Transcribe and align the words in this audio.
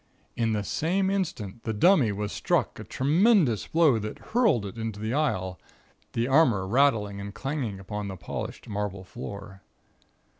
In 0.35 0.53
the 0.53 0.63
same 0.63 1.11
instant, 1.11 1.61
the 1.61 1.73
dummy 1.73 2.11
was 2.11 2.31
struck 2.31 2.79
a 2.79 2.83
tremendous 2.83 3.67
blow 3.67 3.99
that 3.99 4.17
hurled 4.33 4.65
it 4.65 4.75
into 4.75 4.99
the 4.99 5.13
aisle, 5.13 5.59
the 6.13 6.27
armor 6.27 6.65
rattling 6.65 7.21
and 7.21 7.35
clanging 7.35 7.79
upon 7.79 8.07
the 8.07 8.17
polished 8.17 8.67
marble 8.67 9.03
floor. 9.03 9.61